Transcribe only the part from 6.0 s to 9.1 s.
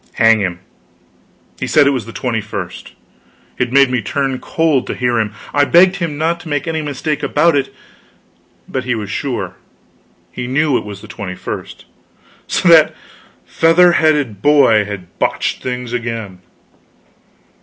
not to make any mistake about it; but he